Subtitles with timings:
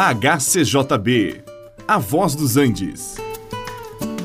[0.00, 1.42] HCJB,
[1.88, 3.16] A Voz dos Andes.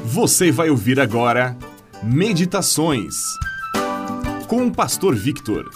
[0.06, 1.58] Você vai ouvir agora
[2.04, 3.16] Meditações
[4.48, 5.68] com o Pastor Victor.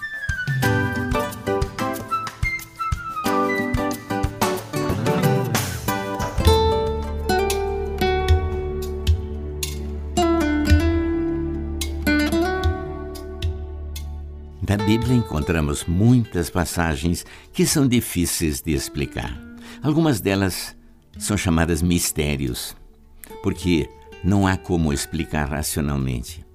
[14.70, 19.47] Na Bíblia encontramos muitas passagens que são difíceis de explicar.
[19.82, 20.76] Algumas delas
[21.18, 22.76] são chamadas mistérios,
[23.42, 23.90] porque
[24.24, 26.46] não há como explicar racionalmente.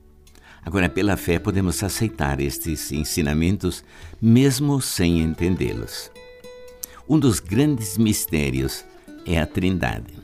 [0.65, 3.85] Agora, pela fé, podemos aceitar estes ensinamentos
[4.21, 6.11] mesmo sem entendê-los.
[7.09, 8.85] Um dos grandes mistérios
[9.27, 10.15] é a Trindade: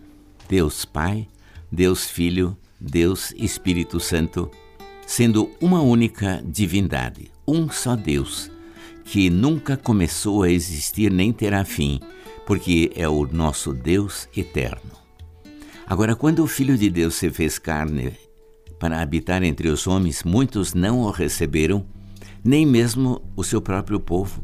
[0.48, 1.26] Deus Pai,
[1.70, 4.48] Deus Filho, Deus Espírito Santo,
[5.06, 8.48] sendo uma única divindade, um só Deus,
[9.04, 12.00] que nunca começou a existir nem terá fim
[12.48, 14.92] porque é o nosso Deus eterno.
[15.86, 18.14] Agora, quando o Filho de Deus se fez carne
[18.78, 21.84] para habitar entre os homens, muitos não o receberam,
[22.42, 24.42] nem mesmo o seu próprio povo.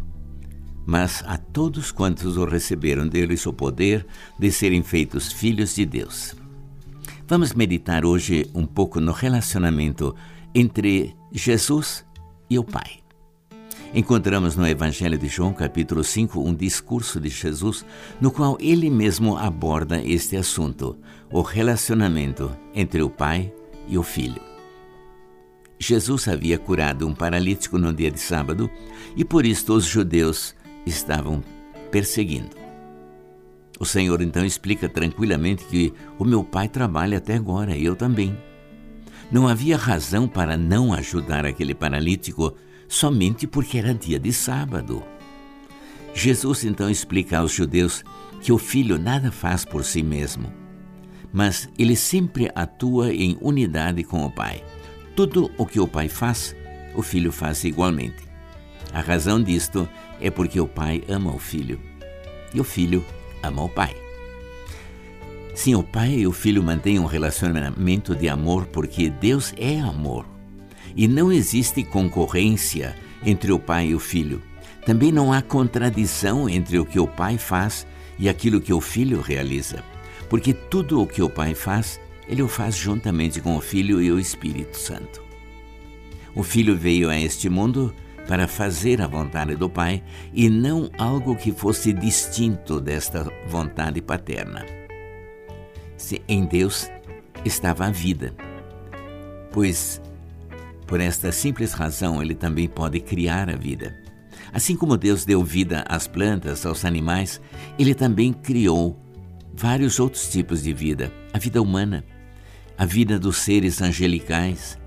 [0.85, 4.07] Mas a todos quantos o receberam, deu-lhes o poder
[4.39, 6.37] de serem feitos filhos de Deus.
[7.27, 10.15] Vamos meditar hoje um pouco no relacionamento
[10.55, 12.05] entre Jesus
[12.51, 13.04] e o Pai.
[13.97, 17.87] Encontramos no Evangelho de João, capítulo 5, um discurso de Jesus
[18.21, 20.99] no qual ele mesmo aborda este assunto,
[21.31, 23.53] o relacionamento entre o Pai
[23.87, 24.43] e o Filho.
[25.79, 28.69] Jesus havia curado um paralítico no dia de sábado
[29.17, 31.41] e por isso os judeus estavam
[31.93, 32.57] perseguindo.
[33.79, 38.37] O Senhor então explica tranquilamente que o meu pai trabalha até agora e eu também.
[39.31, 42.57] Não havia razão para não ajudar aquele paralítico
[42.95, 45.03] somente porque era dia de sábado.
[46.15, 48.05] Jesus então explica aos judeus
[48.41, 50.53] que o filho nada faz por si mesmo,
[51.33, 54.63] mas ele sempre atua em unidade com o pai.
[55.17, 56.55] Tudo o que o pai faz,
[56.95, 58.23] o filho faz igualmente.
[58.93, 59.89] A razão disto
[60.21, 61.81] é porque o pai ama o filho
[62.53, 63.05] e o filho
[63.43, 63.95] ama o pai.
[65.53, 70.34] Sim, o pai e o filho mantêm um relacionamento de amor porque Deus é amor
[70.97, 74.43] e não existe concorrência entre o pai e o filho.
[74.85, 77.87] Também não há contradição entre o que o pai faz
[78.19, 79.83] e aquilo que o filho realiza,
[80.29, 84.13] porque tudo o que o pai faz, ele o faz juntamente com o filho e
[84.13, 85.23] o Espírito Santo.
[86.35, 87.95] O filho veio a este mundo
[88.27, 94.65] para fazer a vontade do pai e não algo que fosse distinto desta vontade paterna.
[95.97, 96.91] Se em Deus
[97.45, 98.35] estava a vida,
[99.53, 100.01] pois
[100.87, 103.95] por esta simples razão, ele também pode criar a vida.
[104.53, 107.41] Assim como Deus deu vida às plantas, aos animais,
[107.79, 108.99] ele também criou
[109.53, 112.05] vários outros tipos de vida: a vida humana,
[112.77, 114.79] a vida dos seres angelicais.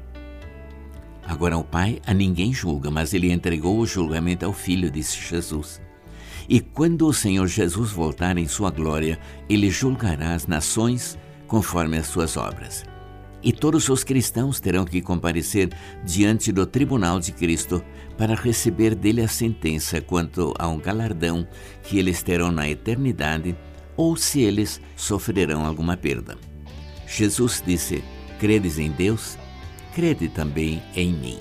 [1.25, 5.81] Agora, o Pai a ninguém julga, mas ele entregou o julgamento ao Filho, disse Jesus.
[6.47, 9.19] E quando o Senhor Jesus voltar em sua glória,
[9.49, 12.85] ele julgará as nações conforme as suas obras
[13.47, 15.69] e todos os cristãos terão que comparecer
[16.03, 17.81] diante do tribunal de Cristo
[18.17, 21.47] para receber dele a sentença quanto a um galardão
[21.81, 23.55] que eles terão na eternidade
[23.95, 26.37] ou se eles sofrerão alguma perda.
[27.07, 28.03] Jesus disse:
[28.37, 29.37] Credes em Deus?
[29.95, 31.39] Crede também em mim.